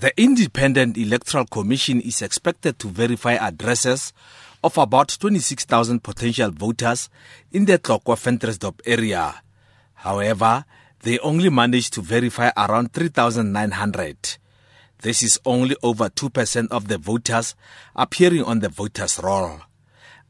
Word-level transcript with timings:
The 0.00 0.18
Independent 0.18 0.96
Electoral 0.96 1.44
Commission 1.44 2.00
is 2.00 2.22
expected 2.22 2.78
to 2.78 2.88
verify 2.88 3.34
addresses 3.34 4.14
of 4.64 4.78
about 4.78 5.14
26,000 5.20 6.02
potential 6.02 6.50
voters 6.50 7.10
in 7.52 7.66
the 7.66 7.78
Tlokwe 7.78 8.16
Ventersdorp 8.16 8.80
area. 8.86 9.42
However, 9.96 10.64
they 11.02 11.18
only 11.18 11.50
managed 11.50 11.92
to 11.92 12.00
verify 12.00 12.50
around 12.56 12.94
3,900. 12.94 14.38
This 15.02 15.22
is 15.22 15.38
only 15.44 15.76
over 15.82 16.08
2% 16.08 16.68
of 16.70 16.88
the 16.88 16.96
voters 16.96 17.54
appearing 17.94 18.44
on 18.44 18.60
the 18.60 18.70
voters' 18.70 19.20
roll. 19.22 19.60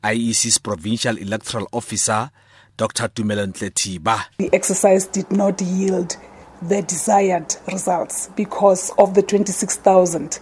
IEC's 0.03 0.59
provincial 0.59 1.17
electoral 1.17 1.69
officer, 1.71 2.33
Dr. 2.77 3.07
Tumelontle 3.07 3.71
Thiba. 3.71 4.25
The 4.39 4.51
exercise 4.53 5.07
did 5.07 5.31
not 5.31 5.61
yield 5.61 6.17
the 6.63 6.83
desired 6.83 7.57
results 7.73 8.29
because 8.37 8.93
of 8.99 9.15
the 9.15 9.23
26,000 9.23 10.39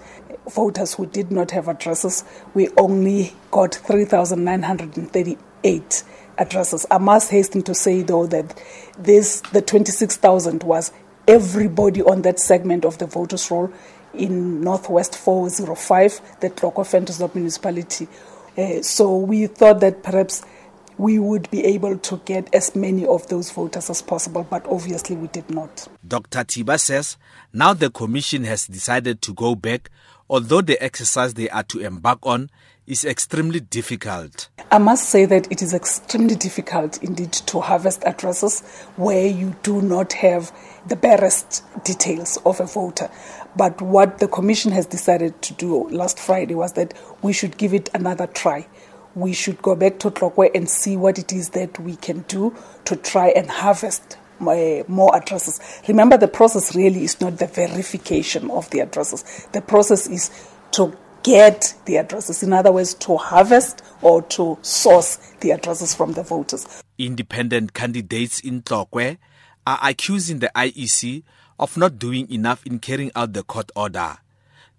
voters 0.50 0.94
who 0.94 1.06
did 1.06 1.30
not 1.30 1.52
have 1.52 1.68
addresses. 1.68 2.24
We 2.54 2.68
only 2.76 3.34
got 3.50 3.74
3,938 3.74 6.02
addresses. 6.38 6.86
I 6.90 6.98
must 6.98 7.30
hasten 7.30 7.62
to 7.62 7.74
say, 7.74 8.02
though, 8.02 8.26
that 8.26 8.60
this 8.98 9.40
the 9.52 9.62
26,000 9.62 10.64
was 10.64 10.92
everybody 11.26 12.02
on 12.02 12.22
that 12.22 12.38
segment 12.40 12.84
of 12.84 12.98
the 12.98 13.06
voters' 13.06 13.50
roll 13.50 13.72
in 14.14 14.60
Northwest 14.62 15.16
405, 15.16 16.20
the 16.40 16.50
Tlokwe 16.50 16.84
Ventersdorp 16.84 17.34
municipality. 17.34 18.08
Uh, 18.56 18.80
so 18.82 19.16
we 19.16 19.46
thought 19.46 19.80
that 19.80 20.02
perhaps 20.02 20.42
we 20.98 21.18
would 21.18 21.48
be 21.50 21.64
able 21.64 21.96
to 21.96 22.20
get 22.24 22.52
as 22.54 22.74
many 22.74 23.06
of 23.06 23.26
those 23.28 23.50
voters 23.50 23.88
as 23.88 24.02
possible, 24.02 24.46
but 24.50 24.66
obviously 24.66 25.16
we 25.16 25.28
did 25.28 25.48
not. 25.48 25.88
Dr. 26.06 26.40
Thiba 26.40 26.78
says 26.78 27.16
now 27.52 27.72
the 27.72 27.88
Commission 27.88 28.44
has 28.44 28.66
decided 28.66 29.22
to 29.22 29.32
go 29.32 29.54
back, 29.54 29.90
although 30.28 30.60
the 30.60 30.82
exercise 30.82 31.34
they 31.34 31.48
are 31.50 31.62
to 31.62 31.80
embark 31.80 32.18
on 32.24 32.50
is 32.88 33.04
extremely 33.04 33.60
difficult. 33.60 34.48
I 34.72 34.78
must 34.78 35.10
say 35.10 35.26
that 35.26 35.50
it 35.52 35.62
is 35.62 35.74
extremely 35.74 36.34
difficult 36.34 37.02
indeed 37.02 37.32
to 37.32 37.60
harvest 37.60 38.02
addresses 38.04 38.60
where 38.96 39.26
you 39.26 39.54
do 39.62 39.82
not 39.82 40.14
have 40.14 40.52
the 40.86 40.96
barest 40.96 41.62
details 41.84 42.38
of 42.46 42.60
a 42.60 42.64
voter. 42.64 43.10
But 43.56 43.80
what 43.82 44.18
the 44.18 44.28
Commission 44.28 44.72
has 44.72 44.86
decided 44.86 45.40
to 45.42 45.54
do 45.54 45.88
last 45.90 46.18
Friday 46.18 46.54
was 46.54 46.72
that 46.72 46.94
we 47.22 47.32
should 47.32 47.58
give 47.58 47.74
it 47.74 47.90
another 47.92 48.26
try 48.26 48.66
we 49.18 49.32
should 49.32 49.60
go 49.62 49.74
back 49.74 49.98
to 50.00 50.10
Tlokwe 50.10 50.50
and 50.54 50.68
see 50.68 50.96
what 50.96 51.18
it 51.18 51.32
is 51.32 51.50
that 51.50 51.78
we 51.80 51.96
can 51.96 52.20
do 52.28 52.54
to 52.84 52.96
try 52.96 53.28
and 53.28 53.50
harvest 53.50 54.16
uh, 54.40 54.82
more 54.86 55.14
addresses. 55.16 55.60
Remember, 55.88 56.16
the 56.16 56.28
process 56.28 56.76
really 56.76 57.02
is 57.02 57.20
not 57.20 57.38
the 57.38 57.46
verification 57.46 58.50
of 58.50 58.70
the 58.70 58.80
addresses. 58.80 59.48
The 59.52 59.60
process 59.60 60.06
is 60.06 60.30
to 60.72 60.96
get 61.24 61.74
the 61.86 61.96
addresses. 61.96 62.42
In 62.42 62.52
other 62.52 62.70
words, 62.70 62.94
to 62.94 63.16
harvest 63.16 63.82
or 64.00 64.22
to 64.22 64.58
source 64.62 65.16
the 65.40 65.50
addresses 65.50 65.94
from 65.94 66.12
the 66.12 66.22
voters. 66.22 66.82
Independent 66.98 67.74
candidates 67.74 68.40
in 68.40 68.62
Tlokwe 68.62 69.18
are 69.66 69.78
accusing 69.82 70.38
the 70.38 70.50
IEC 70.54 71.24
of 71.58 71.76
not 71.76 71.98
doing 71.98 72.30
enough 72.30 72.64
in 72.64 72.78
carrying 72.78 73.10
out 73.16 73.32
the 73.32 73.42
court 73.42 73.72
order. 73.74 74.18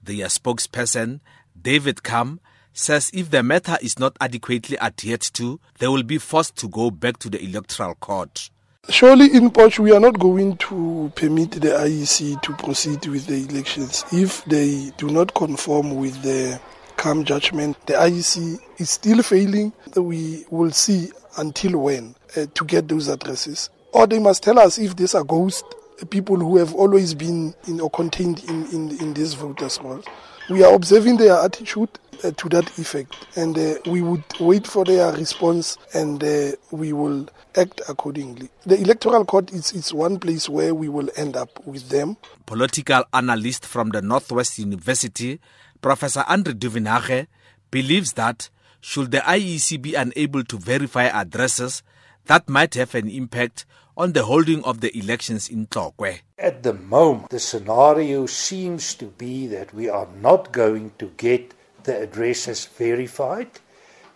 Their 0.01 0.27
spokesperson, 0.27 1.19
David 1.61 2.03
Kham, 2.03 2.39
says 2.79 3.11
if 3.13 3.29
the 3.29 3.43
matter 3.43 3.77
is 3.81 3.99
not 3.99 4.15
adequately 4.21 4.79
adhered 4.79 5.21
to, 5.21 5.59
they 5.79 5.87
will 5.87 6.03
be 6.03 6.17
forced 6.17 6.55
to 6.57 6.67
go 6.67 6.89
back 6.89 7.19
to 7.19 7.29
the 7.29 7.43
electoral 7.43 7.95
court. 7.95 8.49
Surely 8.87 9.27
in 9.35 9.51
Potch, 9.51 9.77
we 9.77 9.91
are 9.91 9.99
not 9.99 10.17
going 10.17 10.57
to 10.57 11.11
permit 11.15 11.51
the 11.51 11.67
IEC 11.67 12.41
to 12.41 12.53
proceed 12.53 13.05
with 13.05 13.27
the 13.27 13.45
elections 13.49 14.03
if 14.11 14.43
they 14.45 14.91
do 14.97 15.09
not 15.09 15.33
conform 15.35 15.97
with 15.97 16.19
the 16.23 16.59
Kham 16.97 17.23
judgment. 17.23 17.77
The 17.85 17.93
IEC 17.93 18.57
is 18.77 18.89
still 18.89 19.21
failing. 19.21 19.73
We 19.95 20.45
will 20.49 20.71
see 20.71 21.11
until 21.37 21.79
when 21.79 22.15
uh, 22.35 22.47
to 22.53 22.65
get 22.65 22.87
those 22.87 23.09
addresses. 23.09 23.69
Or 23.93 24.07
they 24.07 24.19
must 24.19 24.41
tell 24.41 24.57
us 24.57 24.79
if 24.79 24.95
these 24.95 25.13
are 25.13 25.23
ghost 25.23 25.65
people 26.09 26.37
who 26.37 26.57
have 26.57 26.73
always 26.73 27.13
been 27.13 27.53
in, 27.67 27.79
or 27.79 27.89
contained 27.89 28.43
in, 28.45 28.65
in, 28.67 28.97
in 28.99 29.13
this 29.13 29.33
voters' 29.33 29.79
roll. 29.83 30.01
We 30.49 30.63
are 30.63 30.73
observing 30.73 31.17
their 31.17 31.35
attitude 31.35 31.89
uh, 32.23 32.31
to 32.37 32.49
that 32.49 32.67
effect, 32.77 33.15
and 33.35 33.57
uh, 33.57 33.75
we 33.85 34.01
would 34.01 34.23
wait 34.39 34.67
for 34.67 34.85
their 34.85 35.11
response, 35.13 35.77
and 35.93 36.23
uh, 36.23 36.51
we 36.71 36.93
will 36.93 37.27
act 37.55 37.81
accordingly. 37.87 38.49
The 38.65 38.79
electoral 38.79 39.25
court 39.25 39.51
is, 39.51 39.71
is 39.73 39.93
one 39.93 40.19
place 40.19 40.47
where 40.49 40.73
we 40.73 40.89
will 40.89 41.09
end 41.15 41.35
up 41.35 41.65
with 41.65 41.89
them. 41.89 42.17
Political 42.45 43.03
analyst 43.13 43.65
from 43.65 43.89
the 43.89 44.01
Northwest 44.01 44.59
University, 44.59 45.39
Professor 45.81 46.23
Andre 46.27 46.53
Duvenhage, 46.53 47.27
believes 47.71 48.13
that 48.13 48.49
should 48.81 49.11
the 49.11 49.19
IEC 49.19 49.81
be 49.81 49.95
unable 49.95 50.43
to 50.43 50.57
verify 50.57 51.05
addresses, 51.05 51.83
that 52.25 52.47
might 52.47 52.75
have 52.75 52.95
an 52.95 53.09
impact 53.09 53.65
on 53.97 54.13
the 54.13 54.23
holding 54.23 54.63
of 54.63 54.79
the 54.79 54.97
elections 54.97 55.49
in 55.49 55.67
Tlokwe. 55.67 56.19
At 56.37 56.63
the 56.63 56.73
moment, 56.73 57.29
the 57.29 57.39
scenario 57.39 58.27
seems 58.27 58.95
to 58.95 59.07
be 59.07 59.47
that 59.47 59.73
we 59.73 59.89
are 59.89 60.07
not 60.21 60.53
going 60.53 60.93
to 60.99 61.07
get 61.17 61.53
the 61.89 62.03
addresses 62.03 62.65
verified, 62.65 63.49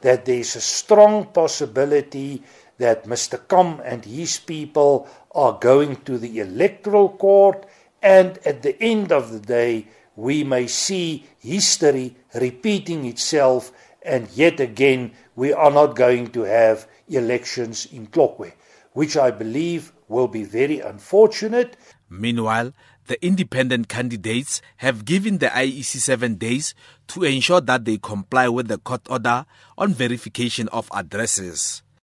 that 0.02 0.26
there's 0.26 0.56
a 0.56 0.62
strong 0.62 1.26
possibility 1.26 2.44
that 2.78 3.06
Mr. 3.06 3.38
Kam 3.48 3.82
and 3.84 4.06
his 4.06 4.38
people 4.38 5.08
are 5.34 5.58
going 5.60 5.96
to 6.08 6.20
the 6.20 6.40
electoral 6.40 7.10
court, 7.10 7.66
and 8.04 8.38
at 8.46 8.62
the 8.62 8.76
end 8.80 9.12
of 9.12 9.32
the 9.32 9.40
day, 9.40 9.88
we 10.16 10.44
may 10.44 10.68
see 10.68 11.26
history 11.40 12.16
repeating 12.36 13.06
itself, 13.06 13.72
and 14.04 14.30
yet 14.36 14.60
again, 14.60 15.12
we 15.36 15.52
are 15.52 15.72
not 15.72 15.96
going 15.96 16.28
to 16.28 16.42
have 16.42 16.88
elections 17.10 17.88
in 17.92 18.06
Tlokwe 18.08 18.54
which 18.94 19.18
I 19.18 19.32
believe 19.32 19.92
will 20.08 20.28
be 20.28 20.44
very 20.44 20.80
unfortunate. 20.80 21.76
Meanwhile, 22.10 22.74
the 23.08 23.24
independent 23.26 23.90
candidates 23.90 24.62
have 24.78 25.06
given 25.06 25.38
the 25.38 25.48
IEC 25.48 25.98
seven 26.00 26.36
days 26.36 26.74
to 27.08 27.24
ensure 27.24 27.62
that 27.62 27.86
they 27.86 27.98
comply 27.98 28.48
with 28.48 28.68
the 28.68 28.78
court 28.78 29.02
order 29.10 29.46
on 29.78 29.94
verification 29.94 30.68
of 30.70 30.90
addresses. 30.94 31.84